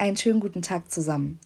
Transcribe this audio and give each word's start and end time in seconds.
Einen 0.00 0.16
schönen 0.16 0.40
guten 0.40 0.62
Tag 0.62 0.90
zusammen. 0.90 1.38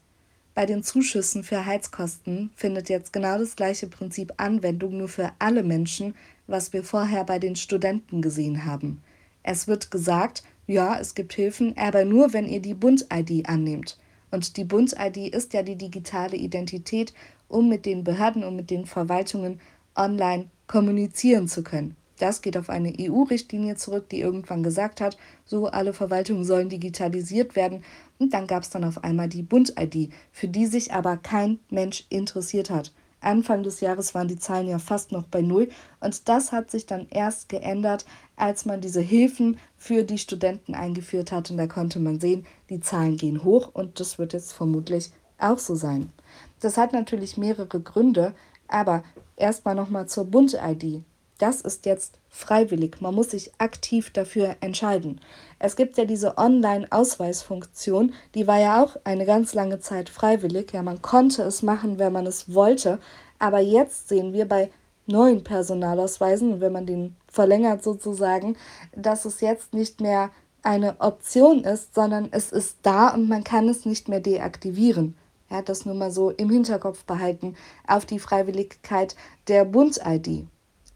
Bei 0.54 0.64
den 0.64 0.84
Zuschüssen 0.84 1.42
für 1.42 1.66
Heizkosten 1.66 2.52
findet 2.54 2.88
jetzt 2.88 3.12
genau 3.12 3.36
das 3.36 3.56
gleiche 3.56 3.88
Prinzip 3.88 4.32
Anwendung 4.36 4.96
nur 4.96 5.08
für 5.08 5.32
alle 5.40 5.64
Menschen, 5.64 6.14
was 6.46 6.72
wir 6.72 6.84
vorher 6.84 7.24
bei 7.24 7.40
den 7.40 7.56
Studenten 7.56 8.22
gesehen 8.22 8.64
haben. 8.64 9.02
Es 9.42 9.66
wird 9.66 9.90
gesagt, 9.90 10.44
ja, 10.68 10.96
es 11.00 11.16
gibt 11.16 11.32
Hilfen, 11.32 11.76
aber 11.76 12.04
nur, 12.04 12.32
wenn 12.32 12.46
ihr 12.46 12.62
die 12.62 12.74
Bund-ID 12.74 13.48
annehmt. 13.48 13.98
Und 14.30 14.56
die 14.56 14.62
Bund-ID 14.62 15.34
ist 15.34 15.52
ja 15.52 15.64
die 15.64 15.74
digitale 15.74 16.36
Identität, 16.36 17.12
um 17.48 17.68
mit 17.68 17.84
den 17.84 18.04
Behörden 18.04 18.44
und 18.44 18.54
mit 18.54 18.70
den 18.70 18.86
Verwaltungen 18.86 19.58
online 19.96 20.48
kommunizieren 20.68 21.48
zu 21.48 21.64
können. 21.64 21.96
Das 22.18 22.42
geht 22.42 22.56
auf 22.56 22.70
eine 22.70 22.92
EU-Richtlinie 22.98 23.76
zurück, 23.76 24.08
die 24.08 24.20
irgendwann 24.20 24.62
gesagt 24.62 25.00
hat, 25.00 25.16
so 25.44 25.66
alle 25.66 25.92
Verwaltungen 25.92 26.44
sollen 26.44 26.68
digitalisiert 26.68 27.56
werden. 27.56 27.82
Und 28.18 28.32
dann 28.34 28.46
gab 28.46 28.62
es 28.62 28.70
dann 28.70 28.84
auf 28.84 29.02
einmal 29.02 29.28
die 29.28 29.42
Bund-ID, 29.42 30.12
für 30.30 30.48
die 30.48 30.66
sich 30.66 30.92
aber 30.92 31.16
kein 31.16 31.58
Mensch 31.70 32.04
interessiert 32.10 32.70
hat. 32.70 32.92
Anfang 33.20 33.62
des 33.62 33.80
Jahres 33.80 34.14
waren 34.14 34.28
die 34.28 34.38
Zahlen 34.38 34.68
ja 34.68 34.78
fast 34.78 35.10
noch 35.10 35.24
bei 35.24 35.40
Null. 35.40 35.70
Und 36.00 36.28
das 36.28 36.52
hat 36.52 36.70
sich 36.70 36.86
dann 36.86 37.08
erst 37.10 37.48
geändert, 37.48 38.04
als 38.36 38.64
man 38.64 38.80
diese 38.80 39.00
Hilfen 39.00 39.58
für 39.76 40.04
die 40.04 40.18
Studenten 40.18 40.74
eingeführt 40.74 41.32
hat. 41.32 41.50
Und 41.50 41.56
da 41.56 41.66
konnte 41.66 41.98
man 41.98 42.20
sehen, 42.20 42.46
die 42.70 42.80
Zahlen 42.80 43.16
gehen 43.16 43.42
hoch 43.42 43.70
und 43.72 43.98
das 43.98 44.18
wird 44.18 44.34
jetzt 44.34 44.52
vermutlich 44.52 45.10
auch 45.38 45.58
so 45.58 45.74
sein. 45.74 46.12
Das 46.60 46.76
hat 46.76 46.92
natürlich 46.92 47.36
mehrere 47.36 47.80
Gründe, 47.80 48.34
aber 48.68 49.02
erstmal 49.36 49.74
nochmal 49.74 50.06
zur 50.06 50.24
Bund-ID. 50.26 51.02
Das 51.38 51.60
ist 51.60 51.84
jetzt 51.84 52.18
freiwillig. 52.28 53.00
Man 53.00 53.14
muss 53.14 53.30
sich 53.30 53.50
aktiv 53.58 54.10
dafür 54.10 54.56
entscheiden. 54.60 55.20
Es 55.58 55.76
gibt 55.76 55.98
ja 55.98 56.04
diese 56.04 56.38
Online-Ausweisfunktion, 56.38 58.12
die 58.34 58.46
war 58.46 58.60
ja 58.60 58.82
auch 58.82 58.96
eine 59.04 59.26
ganz 59.26 59.54
lange 59.54 59.80
Zeit 59.80 60.08
freiwillig. 60.08 60.72
Ja, 60.72 60.82
man 60.82 61.02
konnte 61.02 61.42
es 61.42 61.62
machen, 61.62 61.98
wenn 61.98 62.12
man 62.12 62.26
es 62.26 62.54
wollte. 62.54 62.98
Aber 63.38 63.60
jetzt 63.60 64.08
sehen 64.08 64.32
wir 64.32 64.46
bei 64.46 64.70
neuen 65.06 65.44
Personalausweisen, 65.44 66.60
wenn 66.60 66.72
man 66.72 66.86
den 66.86 67.16
verlängert 67.28 67.82
sozusagen, 67.82 68.56
dass 68.94 69.24
es 69.24 69.40
jetzt 69.40 69.74
nicht 69.74 70.00
mehr 70.00 70.30
eine 70.62 70.98
Option 71.00 71.62
ist, 71.64 71.94
sondern 71.94 72.28
es 72.30 72.50
ist 72.50 72.78
da 72.82 73.08
und 73.08 73.28
man 73.28 73.44
kann 73.44 73.68
es 73.68 73.84
nicht 73.84 74.08
mehr 74.08 74.20
deaktivieren. 74.20 75.14
Ja, 75.50 75.62
das 75.62 75.84
nur 75.84 75.94
mal 75.94 76.10
so 76.10 76.30
im 76.30 76.48
Hinterkopf 76.48 77.04
behalten 77.04 77.54
auf 77.86 78.06
die 78.06 78.18
Freiwilligkeit 78.18 79.14
der 79.46 79.64
Bund-ID. 79.64 80.46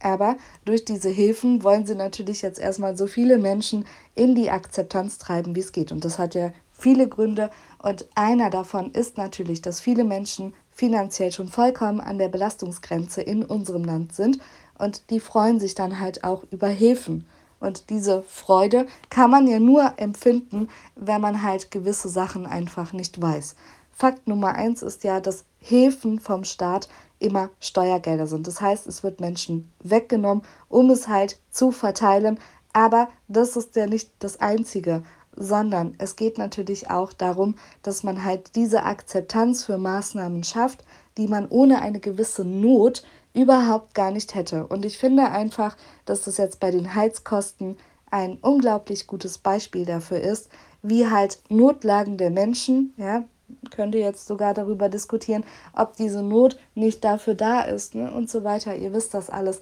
Aber 0.01 0.37
durch 0.65 0.85
diese 0.85 1.09
Hilfen 1.09 1.63
wollen 1.63 1.87
sie 1.87 1.95
natürlich 1.95 2.43
jetzt 2.43 2.59
erstmal 2.59 2.97
so 2.97 3.07
viele 3.07 3.39
Menschen 3.39 3.85
in 4.15 4.35
die 4.35 4.51
Akzeptanz 4.51 5.19
treiben, 5.19 5.57
wie 5.57 5.61
es 5.61 5.73
geht. 5.73 5.93
Und 5.93 6.05
das 6.05 6.19
hat 6.19 6.35
ja 6.35 6.53
viele 6.73 7.09
Gründe. 7.09 7.51
Und 7.83 8.07
einer 8.15 8.51
davon 8.51 8.93
ist 8.93 9.19
natürlich, 9.19 9.63
dass 9.63 9.81
viele 9.81 10.05
Menschen 10.05 10.55
finanziell 10.71 11.33
schon 11.33 11.49
vollkommen 11.49 12.01
an 12.01 12.19
der 12.19 12.29
Belastungsgrenze 12.29 13.23
in 13.23 13.45
unserem 13.45 13.85
Land 13.85 14.15
sind. 14.15 14.39
Und 14.79 15.11
die 15.11 15.21
freuen 15.21 15.59
sich 15.59 15.75
dann 15.75 15.99
halt 15.99 16.23
auch 16.23 16.45
über 16.51 16.69
Hilfen. 16.69 17.27
Und 17.61 17.91
diese 17.91 18.23
Freude 18.23 18.87
kann 19.11 19.31
man 19.31 19.49
ja 19.49 19.59
nur 19.59 19.95
empfinden, 19.97 20.69
wenn 20.95 21.21
man 21.21 21.43
halt 21.43 21.73
gewisse 21.73 22.09
Sachen 22.09 22.47
einfach 22.47 22.93
nicht 22.93 23.21
weiß. 23.21 23.57
Fakt 23.93 24.29
Nummer 24.29 24.55
eins 24.55 24.83
ist 24.83 25.03
ja, 25.03 25.19
dass 25.21 25.45
Hilfen 25.61 26.21
vom 26.21 26.45
Staat 26.45 26.89
immer 27.19 27.51
Steuergelder 27.61 28.27
sind. 28.27 28.47
Das 28.47 28.61
heißt, 28.61 28.87
es 28.87 29.03
wird 29.03 29.21
Menschen 29.21 29.73
weggenommen, 29.83 30.45
um 30.69 30.91
es 30.91 31.09
halt 31.09 31.39
zu 31.51 31.73
verteilen. 31.73 32.39
Aber 32.73 33.09
das 33.29 33.57
ist 33.57 33.77
ja 33.77 33.87
nicht 33.87 34.11
das 34.19 34.41
Einzige, 34.41 35.03
sondern 35.35 35.95
es 35.99 36.17
geht 36.17 36.39
natürlich 36.39 36.91
auch 36.91 37.13
darum, 37.13 37.55
dass 37.83 38.03
man 38.03 38.25
halt 38.25 38.55
diese 38.57 38.83
Akzeptanz 38.83 39.65
für 39.65 39.79
Maßnahmen 39.79 40.45
schafft, 40.45 40.85
die 41.17 41.29
man 41.29 41.49
ohne 41.49 41.81
eine 41.81 42.01
gewisse 42.01 42.45
Not 42.45 43.05
überhaupt 43.35 43.95
gar 43.95 44.11
nicht 44.11 44.35
hätte. 44.35 44.67
Und 44.67 44.85
ich 44.85 44.99
finde 44.99 45.31
einfach, 45.31 45.77
dass 46.05 46.23
das 46.23 46.39
jetzt 46.39 46.61
bei 46.61 46.71
den 46.71 46.95
Heizkosten 46.95 47.77
ein 48.11 48.39
unglaublich 48.41 49.07
gutes 49.07 49.39
Beispiel 49.39 49.85
dafür 49.85 50.21
ist, 50.21 50.49
wie 50.83 51.09
halt 51.09 51.41
Notlagen 51.49 52.17
der 52.17 52.31
Menschen, 52.31 52.95
ja, 52.97 53.25
könnte 53.71 53.99
jetzt 53.99 54.27
sogar 54.27 54.55
darüber 54.55 54.89
diskutieren, 54.89 55.45
ob 55.75 55.97
diese 55.97 56.23
Not 56.23 56.59
nicht 56.75 57.05
dafür 57.05 57.35
da 57.35 57.63
ist 57.63 57.95
ne? 57.95 58.11
und 58.13 58.31
so 58.31 58.45
weiter. 58.45 58.77
Ihr 58.77 58.93
wisst 58.93 59.15
das 59.15 59.31
alles. 59.31 59.61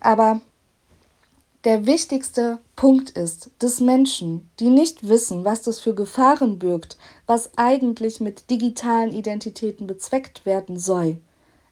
Aber 0.00 0.40
der 1.64 1.86
wichtigste 1.86 2.58
Punkt 2.76 3.10
ist, 3.10 3.50
dass 3.58 3.80
Menschen, 3.80 4.48
die 4.60 4.70
nicht 4.70 5.08
wissen, 5.08 5.44
was 5.44 5.62
das 5.62 5.80
für 5.80 5.94
Gefahren 5.94 6.58
birgt, 6.58 6.96
was 7.26 7.50
eigentlich 7.56 8.20
mit 8.20 8.48
digitalen 8.48 9.12
Identitäten 9.12 9.86
bezweckt 9.86 10.46
werden 10.46 10.78
soll, 10.78 11.18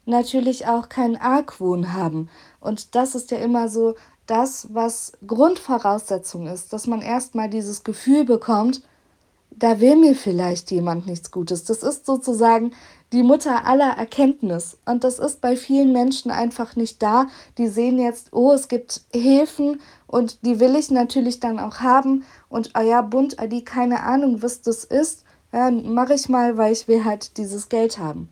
natürlich 0.05 0.67
auch 0.67 0.89
keinen 0.89 1.15
Argwohn 1.15 1.93
haben. 1.93 2.29
Und 2.59 2.95
das 2.95 3.15
ist 3.15 3.31
ja 3.31 3.37
immer 3.37 3.69
so 3.69 3.95
das, 4.25 4.67
was 4.73 5.13
Grundvoraussetzung 5.25 6.47
ist, 6.47 6.73
dass 6.73 6.85
man 6.85 7.01
erstmal 7.01 7.49
dieses 7.49 7.83
Gefühl 7.83 8.25
bekommt, 8.25 8.81
da 9.57 9.79
will 9.79 9.95
mir 9.95 10.15
vielleicht 10.15 10.71
jemand 10.71 11.07
nichts 11.07 11.31
Gutes. 11.31 11.63
Das 11.63 11.81
ist 11.81 12.05
sozusagen 12.05 12.73
die 13.11 13.23
Mutter 13.23 13.65
aller 13.65 13.97
Erkenntnis. 13.97 14.77
Und 14.85 15.03
das 15.03 15.17
ist 15.17 15.41
bei 15.41 15.55
vielen 15.55 15.93
Menschen 15.93 16.29
einfach 16.29 16.75
nicht 16.75 17.01
da. 17.01 17.27
Die 17.57 17.67
sehen 17.67 17.97
jetzt, 17.97 18.33
oh, 18.33 18.51
es 18.51 18.67
gibt 18.67 19.01
Hilfen 19.11 19.81
und 20.05 20.45
die 20.45 20.59
will 20.59 20.75
ich 20.75 20.91
natürlich 20.91 21.39
dann 21.39 21.59
auch 21.59 21.79
haben. 21.79 22.23
Und 22.49 22.71
oh 22.77 22.81
ja, 22.81 23.01
Bund, 23.01 23.37
die 23.51 23.63
keine 23.63 24.03
Ahnung, 24.03 24.43
was 24.43 24.61
das 24.61 24.83
ist. 24.83 25.23
Ja, 25.51 25.71
mache 25.71 26.13
ich 26.13 26.29
mal, 26.29 26.57
weil 26.57 26.73
ich 26.73 26.87
will 26.87 27.03
halt 27.03 27.37
dieses 27.37 27.69
Geld 27.69 27.97
haben. 27.97 28.29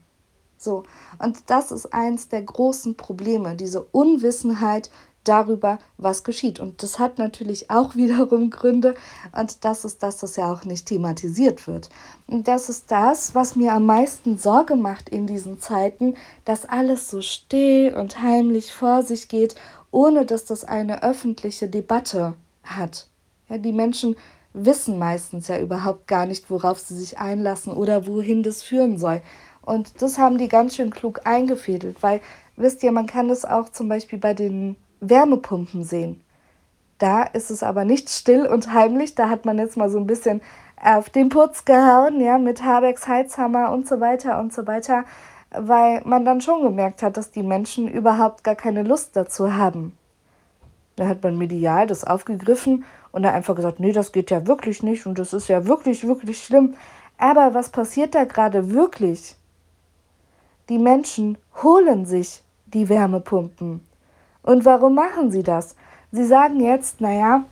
So. 0.58 0.84
Und 1.18 1.38
das 1.48 1.72
ist 1.72 1.94
eins 1.94 2.28
der 2.28 2.44
großen 2.44 2.96
Probleme, 2.98 3.56
diese 3.56 3.82
Unwissenheit 3.82 4.92
darüber, 5.28 5.80
was 5.98 6.24
geschieht. 6.24 6.60
Und 6.60 6.82
das 6.84 7.00
hat 7.00 7.18
natürlich 7.18 7.70
auch 7.70 7.96
wiederum 7.96 8.50
Gründe. 8.50 8.96
Und 9.32 9.66
das 9.66 9.86
ist 9.86 10.02
das, 10.04 10.24
was 10.24 10.36
ja 10.36 10.52
auch 10.52 10.64
nicht 10.66 10.88
thematisiert 10.88 11.68
wird. 11.68 11.90
Und 12.28 12.48
das 12.48 12.70
ist 12.70 12.92
das, 12.92 13.36
was 13.36 13.56
mir 13.56 13.74
am 13.74 13.86
meisten 13.86 14.38
Sorge 14.38 14.76
macht 14.76 15.10
in 15.10 15.28
diesen 15.28 15.60
Zeiten, 15.60 16.16
dass 16.46 16.66
alles 16.66 17.10
so 17.10 17.22
still 17.22 17.94
und 17.96 18.22
heimlich 18.22 18.74
vor 18.74 19.04
sich 19.04 19.28
geht, 19.28 19.56
ohne 19.92 20.26
dass 20.26 20.46
das 20.46 20.64
eine 20.64 21.04
öffentliche 21.04 21.68
Debatte 21.68 22.34
hat. 22.64 23.08
Ja, 23.50 23.58
die 23.58 23.72
Menschen 23.72 24.16
wissen 24.56 24.98
meistens 24.98 25.48
ja 25.48 25.60
überhaupt 25.60 26.08
gar 26.08 26.26
nicht, 26.26 26.50
worauf 26.50 26.80
sie 26.80 26.96
sich 26.96 27.18
einlassen 27.20 27.74
oder 27.74 28.08
wohin 28.08 28.42
das 28.42 28.64
führen 28.64 28.98
soll. 28.98 29.22
Und 29.62 30.02
das 30.02 30.18
haben 30.18 30.38
die 30.38 30.48
ganz 30.48 30.76
schön 30.76 30.92
klug 30.92 31.22
eingefädelt, 31.26 32.02
weil, 32.02 32.22
wisst 32.56 32.84
ihr, 32.84 32.92
man 32.92 33.08
kann 33.08 33.28
das 33.28 33.46
auch 33.46 33.70
zum 33.70 33.90
Beispiel 33.90 34.20
bei 34.20 34.34
den 34.34 34.76
Wärmepumpen 35.10 35.84
sehen. 35.84 36.22
Da 36.98 37.24
ist 37.24 37.52
es 37.52 37.64
aber 37.64 37.84
nicht 37.84 38.10
still 38.10 38.46
und 38.48 38.74
heimlich. 38.74 39.16
Da 39.16 39.30
hat 39.30 39.46
man 39.46 39.58
jetzt 39.58 39.78
mal 39.78 39.90
so 39.90 39.98
ein 39.98 40.08
bisschen 40.08 40.42
auf 40.82 41.10
den 41.10 41.30
Putz 41.30 41.66
gehauen, 41.66 42.22
ja, 42.22 42.38
mit 42.38 42.64
Habecks 42.64 43.08
Heizhammer 43.08 43.72
und 43.72 43.88
so 43.88 44.00
weiter 44.00 44.40
und 44.40 44.54
so 44.54 44.68
weiter, 44.68 45.06
weil 45.52 46.02
man 46.06 46.26
dann 46.26 46.42
schon 46.42 46.64
gemerkt 46.64 47.02
hat, 47.02 47.18
dass 47.18 47.32
die 47.32 47.44
Menschen 47.44 47.88
überhaupt 47.88 48.44
gar 48.44 48.56
keine 48.56 48.84
Lust 48.84 49.16
dazu 49.16 49.54
haben. 49.54 49.98
Da 50.96 51.08
hat 51.08 51.24
man 51.24 51.38
medial 51.38 51.88
das 51.88 52.06
aufgegriffen 52.06 52.86
und 53.12 53.24
da 53.24 53.32
einfach 53.32 53.56
gesagt, 53.56 53.80
nee, 53.80 53.92
das 53.92 54.12
geht 54.12 54.32
ja 54.32 54.48
wirklich 54.48 54.84
nicht 54.84 55.06
und 55.06 55.20
das 55.20 55.34
ist 55.34 55.48
ja 55.48 55.66
wirklich, 55.66 56.08
wirklich 56.08 56.44
schlimm. 56.44 56.76
Aber 57.18 57.54
was 57.54 57.70
passiert 57.70 58.16
da 58.16 58.26
gerade 58.26 58.72
wirklich? 58.72 59.36
Die 60.70 60.80
Menschen 60.80 61.38
holen 61.62 62.06
sich 62.06 62.42
die 62.66 62.90
Wärmepumpen. 62.90 63.82
Und 64.46 64.64
warum 64.64 64.94
machen 64.94 65.32
sie 65.32 65.42
das? 65.42 65.76
Sie 66.12 66.24
sagen 66.24 66.60
jetzt, 66.60 67.02
naja, 67.02 67.46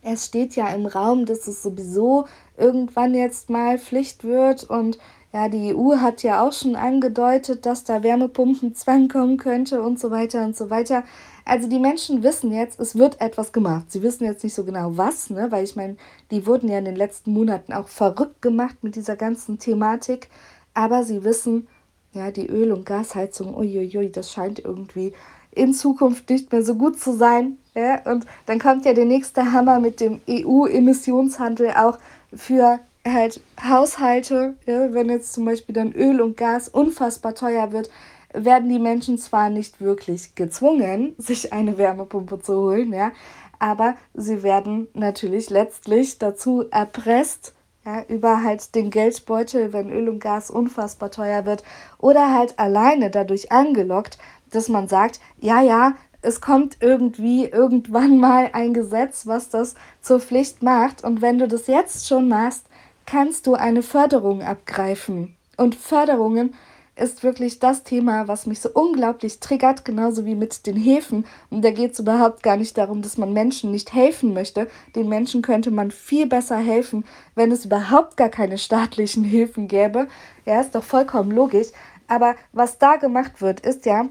es 0.00 0.24
steht 0.24 0.56
ja 0.56 0.68
im 0.68 0.86
Raum, 0.86 1.26
dass 1.26 1.46
es 1.46 1.62
sowieso 1.62 2.24
irgendwann 2.56 3.14
jetzt 3.14 3.50
mal 3.50 3.78
Pflicht 3.78 4.24
wird 4.24 4.64
und 4.64 4.98
ja, 5.32 5.48
die 5.48 5.74
EU 5.76 5.98
hat 5.98 6.22
ja 6.22 6.42
auch 6.42 6.52
schon 6.52 6.74
angedeutet, 6.74 7.66
dass 7.66 7.84
da 7.84 8.02
Wärmepumpenzwang 8.02 9.08
kommen 9.08 9.36
könnte 9.36 9.82
und 9.82 10.00
so 10.00 10.10
weiter 10.10 10.42
und 10.42 10.56
so 10.56 10.70
weiter. 10.70 11.04
Also 11.44 11.68
die 11.68 11.78
Menschen 11.78 12.22
wissen 12.22 12.50
jetzt, 12.50 12.80
es 12.80 12.96
wird 12.96 13.20
etwas 13.20 13.52
gemacht. 13.52 13.92
Sie 13.92 14.02
wissen 14.02 14.24
jetzt 14.24 14.42
nicht 14.42 14.54
so 14.54 14.64
genau 14.64 14.96
was, 14.96 15.28
ne? 15.30 15.48
weil 15.50 15.64
ich 15.64 15.76
meine, 15.76 15.96
die 16.30 16.46
wurden 16.46 16.68
ja 16.68 16.78
in 16.78 16.86
den 16.86 16.96
letzten 16.96 17.32
Monaten 17.32 17.74
auch 17.74 17.88
verrückt 17.88 18.42
gemacht 18.42 18.76
mit 18.82 18.96
dieser 18.96 19.16
ganzen 19.16 19.58
Thematik. 19.58 20.30
Aber 20.74 21.04
sie 21.04 21.22
wissen, 21.22 21.68
ja, 22.12 22.30
die 22.32 22.48
Öl- 22.48 22.72
und 22.72 22.86
Gasheizung, 22.86 23.54
uiuiui, 23.54 24.10
das 24.10 24.32
scheint 24.32 24.58
irgendwie 24.58 25.12
in 25.52 25.74
Zukunft 25.74 26.30
nicht 26.30 26.52
mehr 26.52 26.62
so 26.62 26.74
gut 26.74 27.00
zu 27.00 27.16
sein. 27.16 27.58
Ja? 27.74 28.00
Und 28.10 28.26
dann 28.46 28.58
kommt 28.58 28.84
ja 28.84 28.92
der 28.92 29.04
nächste 29.04 29.52
Hammer 29.52 29.80
mit 29.80 30.00
dem 30.00 30.20
EU-Emissionshandel 30.28 31.70
auch 31.72 31.98
für 32.34 32.80
halt 33.06 33.40
Haushalte. 33.62 34.54
Ja? 34.66 34.92
Wenn 34.92 35.08
jetzt 35.08 35.32
zum 35.32 35.44
Beispiel 35.44 35.74
dann 35.74 35.92
Öl 35.92 36.20
und 36.20 36.36
Gas 36.36 36.68
unfassbar 36.68 37.34
teuer 37.34 37.72
wird, 37.72 37.90
werden 38.32 38.68
die 38.68 38.78
Menschen 38.78 39.18
zwar 39.18 39.50
nicht 39.50 39.80
wirklich 39.80 40.34
gezwungen, 40.34 41.14
sich 41.18 41.52
eine 41.52 41.78
Wärmepumpe 41.78 42.40
zu 42.40 42.54
holen, 42.54 42.92
ja, 42.92 43.12
aber 43.58 43.96
sie 44.14 44.42
werden 44.42 44.88
natürlich 44.94 45.50
letztlich 45.50 46.18
dazu 46.18 46.64
erpresst, 46.70 47.54
Ja, 47.84 48.02
über 48.08 48.42
halt 48.42 48.74
den 48.74 48.90
Geldbeutel, 48.90 49.72
wenn 49.72 49.90
Öl 49.90 50.08
und 50.10 50.20
Gas 50.20 50.50
unfassbar 50.50 51.10
teuer 51.10 51.46
wird. 51.46 51.64
Oder 51.98 52.34
halt 52.34 52.58
alleine 52.58 53.10
dadurch 53.10 53.50
angelockt, 53.52 54.18
dass 54.50 54.68
man 54.68 54.88
sagt, 54.88 55.20
ja, 55.38 55.60
ja, 55.62 55.94
es 56.22 56.40
kommt 56.40 56.76
irgendwie 56.80 57.46
irgendwann 57.46 58.18
mal 58.18 58.50
ein 58.52 58.74
Gesetz, 58.74 59.26
was 59.26 59.48
das 59.48 59.74
zur 60.02 60.20
Pflicht 60.20 60.62
macht. 60.62 61.02
Und 61.02 61.22
wenn 61.22 61.38
du 61.38 61.48
das 61.48 61.66
jetzt 61.66 62.06
schon 62.06 62.28
machst, 62.28 62.66
kannst 63.06 63.46
du 63.46 63.54
eine 63.54 63.82
Förderung 63.82 64.42
abgreifen. 64.42 65.36
Und 65.56 65.74
Förderungen 65.74 66.54
ist 66.96 67.22
wirklich 67.22 67.58
das 67.58 67.82
Thema, 67.82 68.28
was 68.28 68.46
mich 68.46 68.60
so 68.60 68.68
unglaublich 68.72 69.40
triggert, 69.40 69.84
genauso 69.86 70.26
wie 70.26 70.34
mit 70.34 70.66
den 70.66 70.76
Häfen. 70.76 71.24
Und 71.48 71.64
da 71.64 71.70
geht 71.70 71.92
es 71.92 71.98
überhaupt 71.98 72.42
gar 72.42 72.56
nicht 72.56 72.76
darum, 72.76 73.00
dass 73.00 73.16
man 73.16 73.32
Menschen 73.32 73.70
nicht 73.70 73.94
helfen 73.94 74.34
möchte. 74.34 74.68
Den 74.94 75.08
Menschen 75.08 75.40
könnte 75.40 75.70
man 75.70 75.90
viel 75.90 76.26
besser 76.26 76.58
helfen, 76.58 77.04
wenn 77.34 77.52
es 77.52 77.64
überhaupt 77.64 78.18
gar 78.18 78.28
keine 78.28 78.58
staatlichen 78.58 79.24
Hilfen 79.24 79.66
gäbe. 79.66 80.08
Ja, 80.44 80.60
ist 80.60 80.74
doch 80.74 80.84
vollkommen 80.84 81.30
logisch. 81.30 81.68
Aber 82.06 82.34
was 82.52 82.78
da 82.78 82.96
gemacht 82.96 83.40
wird, 83.40 83.60
ist 83.60 83.86
ja, 83.86 84.06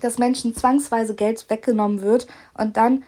dass 0.00 0.18
Menschen 0.18 0.54
zwangsweise 0.54 1.14
Geld 1.14 1.48
weggenommen 1.48 2.02
wird 2.02 2.26
und 2.54 2.76
dann 2.76 3.04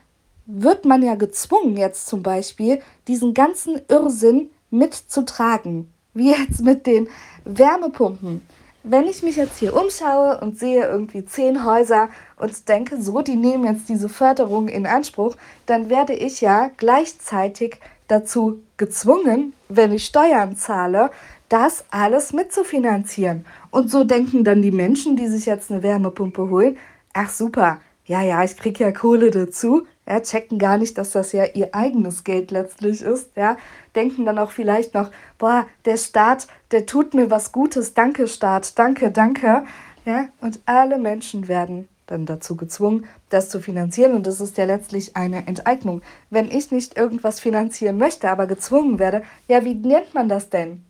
wird 0.46 0.87
man 0.87 1.02
ja 1.02 1.14
gezwungen, 1.14 1.76
jetzt 1.76 2.06
zum 2.06 2.23
Beispiel, 2.23 2.81
diesen 3.06 3.35
ganzen 3.35 3.81
Irrsinn 3.88 4.50
mitzutragen. 4.70 5.93
Wie 6.14 6.31
jetzt 6.31 6.62
mit 6.62 6.87
den 6.87 7.08
Wärmepumpen. 7.44 8.40
Wenn 8.82 9.06
ich 9.06 9.23
mich 9.23 9.37
jetzt 9.37 9.58
hier 9.58 9.76
umschaue 9.76 10.40
und 10.40 10.58
sehe 10.58 10.87
irgendwie 10.87 11.25
zehn 11.25 11.64
Häuser 11.64 12.08
und 12.37 12.69
denke, 12.69 13.00
so, 13.00 13.20
die 13.20 13.37
nehmen 13.37 13.64
jetzt 13.64 13.88
diese 13.88 14.08
Förderung 14.08 14.69
in 14.69 14.87
Anspruch, 14.87 15.37
dann 15.67 15.90
werde 15.90 16.14
ich 16.14 16.40
ja 16.40 16.70
gleichzeitig 16.76 17.79
dazu 18.06 18.62
gezwungen, 18.79 19.52
wenn 19.69 19.93
ich 19.93 20.06
Steuern 20.06 20.56
zahle, 20.56 21.11
das 21.49 21.85
alles 21.90 22.32
mitzufinanzieren. 22.32 23.44
Und 23.70 23.91
so 23.91 24.05
denken 24.05 24.44
dann 24.44 24.62
die 24.62 24.70
Menschen, 24.70 25.17
die 25.17 25.29
sich 25.29 25.47
jetzt 25.47 25.70
eine 25.70 25.82
Wärmepumpe 25.82 26.49
holen, 26.49 26.76
ach 27.12 27.31
super, 27.31 27.81
ja, 28.05 28.23
ja, 28.23 28.43
ich 28.43 28.56
kriege 28.56 28.85
ja 28.85 28.93
Kohle 28.93 29.31
dazu, 29.31 29.87
ja, 30.09 30.20
checken 30.20 30.59
gar 30.59 30.79
nicht, 30.79 30.97
dass 30.97 31.11
das 31.11 31.32
ja 31.32 31.44
ihr 31.44 31.75
eigenes 31.75 32.25
Geld 32.25 32.50
letztlich 32.50 33.03
ist, 33.03 33.37
ja, 33.37 33.59
denken 33.94 34.25
dann 34.25 34.38
auch 34.38 34.50
vielleicht 34.50 34.94
noch, 34.94 35.11
boah, 35.37 35.67
der 35.85 35.99
Staat, 35.99 36.47
der 36.70 36.87
tut 36.87 37.12
mir 37.12 37.31
was 37.31 37.53
Gutes, 37.53 37.93
danke 37.93 38.26
Staat, 38.26 38.79
danke, 38.79 39.11
danke, 39.11 39.65
ja, 40.06 40.29
und 40.41 40.61
alle 40.64 40.99
Menschen 40.99 41.49
werden 41.49 41.88
dann 42.06 42.25
dazu 42.25 42.56
gezwungen, 42.56 43.06
das 43.29 43.50
zu 43.50 43.61
finanzieren. 43.61 44.14
Und 44.14 44.26
das 44.26 44.41
ist 44.41 44.56
ja 44.56 44.64
letztlich 44.64 45.17
eine 45.17 45.47
Enteignung. 45.47 46.03
Wenn 46.31 46.50
ich 46.50 46.71
nicht 46.71 46.97
irgendwas 46.97 47.41
finanzieren 47.41 47.99
möchte, 47.99 48.31
aber 48.31 48.47
gezwungen 48.47 48.99
werde, 48.99 49.23
ja, 49.47 49.64
wie 49.64 49.75
nennt 49.75 50.14
man 50.14 50.29
das 50.29 50.49
denn? 50.49 50.88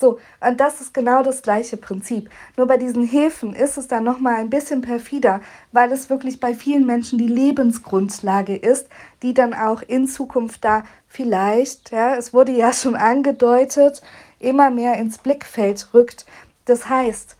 So, 0.00 0.18
und 0.40 0.58
das 0.58 0.80
ist 0.80 0.94
genau 0.94 1.22
das 1.22 1.42
gleiche 1.42 1.76
Prinzip. 1.76 2.30
Nur 2.56 2.66
bei 2.66 2.78
diesen 2.78 3.04
Häfen 3.04 3.54
ist 3.54 3.76
es 3.76 3.86
dann 3.86 4.02
nochmal 4.02 4.36
ein 4.36 4.48
bisschen 4.48 4.80
perfider, 4.80 5.42
weil 5.72 5.92
es 5.92 6.08
wirklich 6.08 6.40
bei 6.40 6.54
vielen 6.54 6.86
Menschen 6.86 7.18
die 7.18 7.28
Lebensgrundlage 7.28 8.56
ist, 8.56 8.88
die 9.22 9.34
dann 9.34 9.52
auch 9.52 9.82
in 9.82 10.08
Zukunft 10.08 10.64
da 10.64 10.84
vielleicht, 11.06 11.90
ja, 11.90 12.16
es 12.16 12.32
wurde 12.32 12.52
ja 12.52 12.72
schon 12.72 12.96
angedeutet, 12.96 14.00
immer 14.38 14.70
mehr 14.70 14.94
ins 14.94 15.18
Blickfeld 15.18 15.92
rückt. 15.92 16.24
Das 16.64 16.88
heißt, 16.88 17.36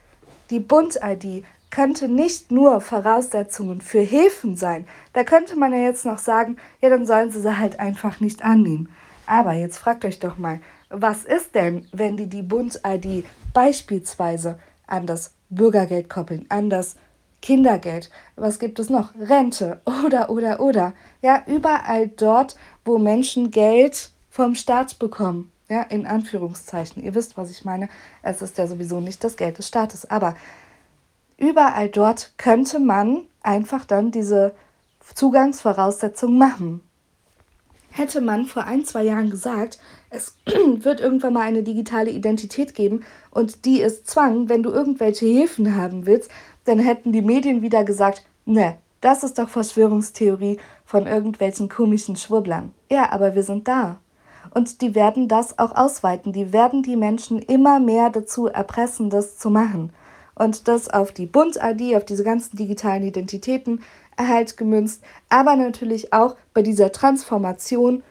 die 0.51 0.61
Bund-ID 0.61 1.45
könnte 1.71 2.09
nicht 2.09 2.51
nur 2.51 2.83
Voraussetzungen 2.83 3.81
für 3.81 4.01
Häfen 4.01 4.57
sein. 4.57 4.87
Da 5.15 5.25
könnte 5.25 5.57
man 5.57 5.73
ja 5.73 5.79
jetzt 5.79 6.05
noch 6.05 6.19
sagen, 6.19 6.59
ja, 6.83 6.91
dann 6.91 7.07
sollen 7.07 7.31
sie 7.31 7.41
sie 7.41 7.57
halt 7.57 7.81
einfach 7.81 8.21
nicht 8.21 8.45
annehmen. 8.45 8.91
Aber 9.25 9.53
jetzt 9.53 9.79
fragt 9.79 10.05
euch 10.05 10.19
doch 10.19 10.37
mal, 10.37 10.61
was 10.91 11.25
ist 11.25 11.55
denn, 11.55 11.87
wenn 11.93 12.17
die 12.17 12.27
die 12.27 12.43
Bund-ID 12.43 13.25
beispielsweise 13.55 14.59
an 14.87 15.07
das 15.07 15.33
Bürgergeld 15.49 16.11
koppeln, 16.11 16.47
an 16.49 16.69
das 16.69 16.97
Kindergeld, 17.41 18.11
was 18.37 18.59
gibt 18.59 18.79
es 18.79 18.91
noch? 18.91 19.13
Rente 19.19 19.81
oder, 20.05 20.31
oder, 20.31 20.61
oder. 20.61 20.93
Ja, 21.23 21.43
überall 21.47 22.09
dort, 22.09 22.57
wo 22.85 22.99
Menschen 22.99 23.51
Geld 23.51 24.11
vom 24.29 24.55
Staat 24.55 24.99
bekommen. 24.99 25.51
Ja, 25.69 25.83
in 25.83 26.05
Anführungszeichen. 26.05 27.03
Ihr 27.03 27.15
wisst, 27.15 27.37
was 27.37 27.51
ich 27.51 27.65
meine. 27.65 27.89
Es 28.23 28.43
ist 28.43 28.59
ja 28.59 28.67
sowieso 28.67 29.01
nicht 29.01 29.23
das 29.23 29.37
Geld 29.37 29.59
des 29.59 29.69
Staates. 29.69 30.11
Aber 30.11 30.35
überall 31.37 31.89
dort 31.89 32.33
könnte 32.39 32.81
man 32.81 33.23
einfach 33.43 33.85
dann 33.85 34.11
diese 34.11 34.53
Zugangsvoraussetzungen 35.15 36.39
machen. 36.39 36.81
Hätte 37.91 38.21
man 38.21 38.47
vor 38.47 38.65
ein, 38.65 38.85
zwei 38.85 39.03
Jahren 39.05 39.31
gesagt, 39.31 39.79
es 40.11 40.37
wird 40.47 41.01
irgendwann 41.01 41.35
mal 41.35 41.43
eine 41.43 41.63
digitale 41.63 42.11
Identität 42.11 42.75
geben 42.75 43.05
und 43.31 43.65
die 43.65 43.81
ist 43.81 44.09
Zwang, 44.09 44.49
wenn 44.49 44.63
du 44.63 44.71
irgendwelche 44.71 45.27
Hilfen 45.27 45.77
haben 45.77 46.07
willst, 46.07 46.31
dann 46.65 46.79
hätten 46.79 47.13
die 47.13 47.23
Medien 47.23 47.63
wieder 47.63 47.85
gesagt, 47.85 48.25
ne, 48.45 48.77
das 49.01 49.25
ist 49.25 49.39
doch 49.39 49.49
Verschwörungstheorie 49.49 50.59
von 50.85 51.07
irgendwelchen 51.07 51.69
komischen 51.69 52.17
Schwurblern. 52.17 52.75
Ja, 52.91 53.13
aber 53.13 53.35
wir 53.35 53.43
sind 53.43 53.67
da. 53.67 53.99
Und 54.53 54.83
die 54.83 54.95
werden 54.95 55.29
das 55.29 55.59
auch 55.59 55.75
ausweiten. 55.77 56.33
Die 56.33 56.53
werden 56.53 56.83
die 56.83 56.97
Menschen 56.97 57.41
immer 57.41 57.79
mehr 57.81 58.11
dazu 58.11 58.47
erpressen, 58.47 59.11
das 59.11 59.39
zu 59.39 59.51
machen. 59.51 59.93
Und 60.35 60.69
das 60.69 60.89
auf 60.89 61.13
die 61.13 61.27
Bund-ID, 61.27 61.97
auf 61.97 62.05
diese 62.05 62.25
ganzen 62.25 62.57
digitalen 62.57 63.03
Identitäten 63.03 63.83
halt 64.29 64.57
gemünzt, 64.57 65.03
aber 65.29 65.57
natürlich 65.57 66.13
auch 66.13 66.37
bei 66.55 66.63
dieser 66.63 66.93
Transformation 66.93 68.03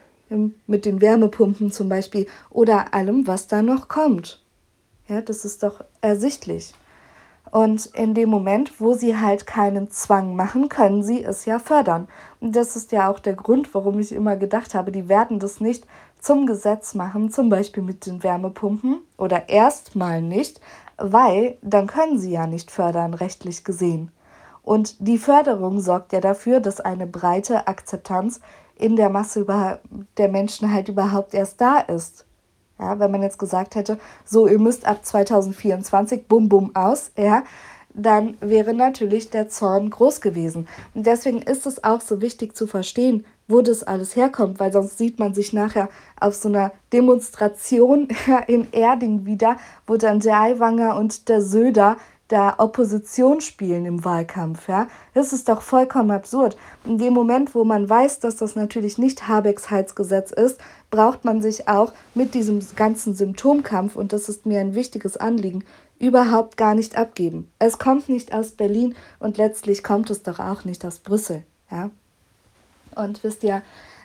mit 0.66 0.84
den 0.84 1.00
Wärmepumpen 1.00 1.72
zum 1.72 1.88
Beispiel 1.88 2.26
oder 2.50 2.94
allem, 2.94 3.26
was 3.26 3.48
da 3.48 3.62
noch 3.62 3.88
kommt. 3.88 4.40
Ja, 5.08 5.20
das 5.20 5.44
ist 5.44 5.62
doch 5.62 5.84
ersichtlich. 6.00 6.72
Und 7.50 7.86
in 7.86 8.14
dem 8.14 8.28
Moment, 8.28 8.80
wo 8.80 8.94
sie 8.94 9.16
halt 9.16 9.44
keinen 9.44 9.90
Zwang 9.90 10.36
machen, 10.36 10.68
können 10.68 11.02
sie 11.02 11.24
es 11.24 11.46
ja 11.46 11.58
fördern. 11.58 12.06
Und 12.38 12.54
das 12.54 12.76
ist 12.76 12.92
ja 12.92 13.10
auch 13.10 13.18
der 13.18 13.34
Grund, 13.34 13.74
warum 13.74 13.98
ich 13.98 14.12
immer 14.12 14.36
gedacht 14.36 14.74
habe, 14.74 14.92
die 14.92 15.08
werden 15.08 15.40
das 15.40 15.60
nicht 15.60 15.84
zum 16.20 16.46
Gesetz 16.46 16.94
machen, 16.94 17.32
zum 17.32 17.48
Beispiel 17.48 17.82
mit 17.82 18.06
den 18.06 18.22
Wärmepumpen 18.22 19.00
oder 19.16 19.48
erstmal 19.48 20.22
nicht, 20.22 20.60
weil 20.96 21.58
dann 21.60 21.88
können 21.88 22.20
sie 22.20 22.30
ja 22.30 22.46
nicht 22.46 22.70
fördern, 22.70 23.14
rechtlich 23.14 23.64
gesehen. 23.64 24.12
Und 24.70 24.94
die 25.00 25.18
Förderung 25.18 25.80
sorgt 25.80 26.12
ja 26.12 26.20
dafür, 26.20 26.60
dass 26.60 26.80
eine 26.80 27.08
breite 27.08 27.66
Akzeptanz 27.66 28.40
in 28.76 28.94
der 28.94 29.10
Masse 29.10 29.44
der 30.16 30.28
Menschen 30.28 30.72
halt 30.72 30.88
überhaupt 30.88 31.34
erst 31.34 31.60
da 31.60 31.80
ist. 31.80 32.24
Ja, 32.78 33.00
wenn 33.00 33.10
man 33.10 33.20
jetzt 33.20 33.40
gesagt 33.40 33.74
hätte, 33.74 33.98
so, 34.24 34.46
ihr 34.46 34.60
müsst 34.60 34.86
ab 34.86 35.04
2024 35.04 36.28
bum 36.28 36.48
bum 36.48 36.70
aus, 36.76 37.10
ja, 37.18 37.42
dann 37.94 38.36
wäre 38.40 38.72
natürlich 38.72 39.30
der 39.30 39.48
Zorn 39.48 39.90
groß 39.90 40.20
gewesen. 40.20 40.68
Und 40.94 41.04
deswegen 41.04 41.42
ist 41.42 41.66
es 41.66 41.82
auch 41.82 42.00
so 42.00 42.20
wichtig 42.20 42.54
zu 42.56 42.68
verstehen, 42.68 43.24
wo 43.48 43.62
das 43.62 43.82
alles 43.82 44.14
herkommt, 44.14 44.60
weil 44.60 44.72
sonst 44.72 44.98
sieht 44.98 45.18
man 45.18 45.34
sich 45.34 45.52
nachher 45.52 45.88
auf 46.20 46.36
so 46.36 46.48
einer 46.48 46.70
Demonstration 46.92 48.06
in 48.46 48.68
Erding 48.70 49.26
wieder, 49.26 49.56
wo 49.88 49.96
dann 49.96 50.20
der 50.20 50.40
Aiwanger 50.40 50.96
und 50.96 51.28
der 51.28 51.42
Söder 51.42 51.96
da 52.30 52.54
Opposition 52.58 53.40
spielen 53.40 53.86
im 53.86 54.04
Wahlkampf. 54.04 54.68
Ja? 54.68 54.88
Das 55.14 55.32
ist 55.32 55.48
doch 55.48 55.62
vollkommen 55.62 56.12
absurd. 56.12 56.56
In 56.84 56.96
dem 56.96 57.12
Moment, 57.12 57.54
wo 57.54 57.64
man 57.64 57.88
weiß, 57.88 58.20
dass 58.20 58.36
das 58.36 58.54
natürlich 58.54 58.98
nicht 58.98 59.26
Habecks 59.26 59.70
Heizgesetz 59.70 60.30
ist, 60.30 60.60
braucht 60.90 61.24
man 61.24 61.42
sich 61.42 61.68
auch 61.68 61.92
mit 62.14 62.34
diesem 62.34 62.60
ganzen 62.76 63.14
Symptomkampf, 63.14 63.96
und 63.96 64.12
das 64.12 64.28
ist 64.28 64.46
mir 64.46 64.60
ein 64.60 64.74
wichtiges 64.74 65.16
Anliegen, 65.16 65.64
überhaupt 65.98 66.56
gar 66.56 66.74
nicht 66.74 66.96
abgeben. 66.96 67.50
Es 67.58 67.78
kommt 67.78 68.08
nicht 68.08 68.32
aus 68.32 68.52
Berlin 68.52 68.94
und 69.18 69.36
letztlich 69.36 69.82
kommt 69.82 70.08
es 70.10 70.22
doch 70.22 70.38
auch 70.38 70.64
nicht 70.64 70.84
aus 70.84 71.00
Brüssel. 71.00 71.42
Ja? 71.70 71.90
Und 72.94 73.24
wisst 73.24 73.42
ihr, 73.42 73.62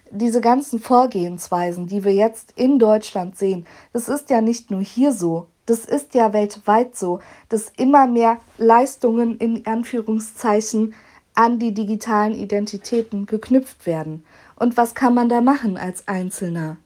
diese 0.10 0.42
ganzen 0.42 0.80
Vorgehensweisen, 0.80 1.88
die 1.88 2.04
wir 2.04 2.14
jetzt 2.14 2.54
in 2.56 2.80
Deutschland 2.80 3.38
sehen, 3.38 3.66
das 3.94 4.10
ist 4.10 4.30
ja 4.30 4.42
nicht 4.42 4.72
nur 4.72 4.82
hier 4.82 5.12
so, 5.12 5.48
das 5.66 5.86
ist 5.86 6.14
ja 6.14 6.34
weltweit 6.34 6.96
so, 6.96 7.20
dass 7.50 7.72
immer 7.78 8.08
mehr 8.08 8.40
Leistungen 8.58 9.38
in 9.38 9.66
Anführungszeichen 9.66 10.94
an 11.34 11.60
die 11.60 11.74
digitalen 11.74 12.34
Identitäten 12.34 13.26
geknüpft 13.26 13.86
werden. 13.86 14.24
Und 14.56 14.78
was 14.78 14.96
kann 14.96 15.14
man 15.14 15.28
da 15.28 15.42
machen 15.42 15.78
als 15.78 16.08
Einzelner? 16.08 16.78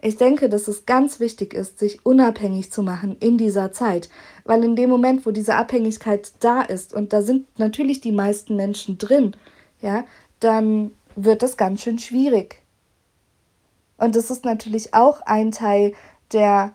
Ich 0.00 0.16
denke, 0.16 0.48
dass 0.48 0.66
es 0.66 0.84
ganz 0.84 1.20
wichtig 1.20 1.54
ist, 1.54 1.78
sich 1.78 2.04
unabhängig 2.04 2.72
zu 2.72 2.82
machen 2.82 3.16
in 3.20 3.38
dieser 3.38 3.72
Zeit, 3.72 4.08
weil 4.44 4.64
in 4.64 4.74
dem 4.74 4.90
Moment, 4.90 5.24
wo 5.24 5.30
diese 5.30 5.54
Abhängigkeit 5.54 6.32
da 6.40 6.62
ist, 6.62 6.92
und 6.92 7.12
da 7.12 7.22
sind 7.22 7.46
natürlich 7.58 8.00
die 8.00 8.12
meisten 8.12 8.56
Menschen 8.56 8.98
drin, 8.98 9.36
ja, 9.80 10.04
dann 10.40 10.90
wird 11.14 11.42
das 11.42 11.56
ganz 11.56 11.82
schön 11.82 12.00
schwierig. 12.00 12.62
Und 13.96 14.16
das 14.16 14.30
ist 14.30 14.44
natürlich 14.44 14.92
auch 14.92 15.20
ein 15.20 15.52
Teil 15.52 15.94
der 16.32 16.72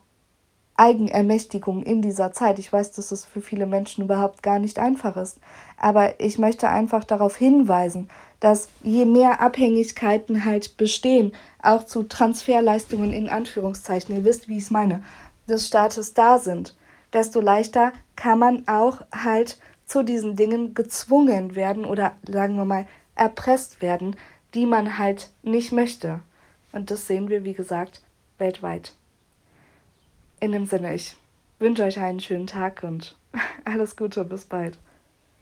Eigenermächtigung 0.78 1.84
in 1.84 2.02
dieser 2.02 2.32
Zeit. 2.32 2.60
Ich 2.60 2.72
weiß, 2.72 2.92
dass 2.92 3.12
es 3.12 3.26
für 3.26 3.42
viele 3.42 3.66
Menschen 3.66 4.04
überhaupt 4.04 4.44
gar 4.44 4.60
nicht 4.60 4.80
einfach 4.80 5.18
ist. 5.18 5.40
Aber 5.76 6.20
ich 6.20 6.38
möchte 6.38 6.70
einfach 6.70 7.04
darauf 7.04 7.36
hinweisen, 7.36 8.10
dass 8.40 8.70
je 8.84 9.06
mehr 9.06 9.42
Abhängigkeiten 9.42 10.46
halt 10.46 10.78
bestehen, 10.78 11.34
auch 11.62 11.86
zu 11.86 12.04
Transferleistungen 12.04 13.12
in 13.12 13.30
Anführungszeichen, 13.30 14.16
ihr 14.16 14.24
wisst, 14.24 14.48
wie 14.48 14.58
ich 14.58 14.66
es 14.66 14.72
meine, 14.72 15.04
des 15.50 15.68
Staates 15.68 16.14
da 16.14 16.38
sind, 16.38 16.76
desto 17.14 17.42
leichter 17.42 17.94
kann 18.16 18.40
man 18.40 18.68
auch 18.68 19.02
halt 19.12 19.58
zu 19.86 20.04
diesen 20.04 20.36
Dingen 20.36 20.74
gezwungen 20.74 21.56
werden 21.56 21.86
oder 21.86 22.14
sagen 22.28 22.56
wir 22.56 22.66
mal 22.66 22.86
erpresst 23.16 23.82
werden, 23.82 24.16
die 24.54 24.66
man 24.66 24.98
halt 24.98 25.32
nicht 25.42 25.72
möchte. 25.72 26.20
Und 26.72 26.92
das 26.92 27.08
sehen 27.08 27.30
wir, 27.30 27.44
wie 27.44 27.54
gesagt, 27.54 28.02
weltweit. 28.38 28.94
In 30.40 30.52
dem 30.52 30.68
Sinne, 30.68 30.94
ich 30.94 31.16
wünsche 31.58 31.84
euch 31.84 32.00
einen 32.00 32.20
schönen 32.20 32.46
Tag 32.46 32.84
und 32.84 33.16
alles 33.66 33.96
Gute, 33.96 34.24
bis 34.24 34.46
bald. 34.46 34.78